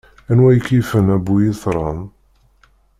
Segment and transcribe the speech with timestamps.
[0.31, 1.99] Anwa i k-yifen a bu yetran?